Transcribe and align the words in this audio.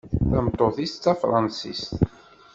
Tameṭṭut-is 0.29 0.93
d 0.95 0.99
tafransist. 1.03 1.91